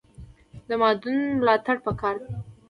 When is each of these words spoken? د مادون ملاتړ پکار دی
د 0.67 0.69
مادون 0.81 1.19
ملاتړ 1.41 1.77
پکار 1.85 2.15
دی 2.23 2.33